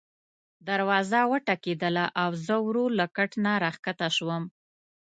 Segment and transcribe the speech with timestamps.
[0.67, 4.43] دروازه وټکېدله او زه ورو له کټ نه راکښته شوم.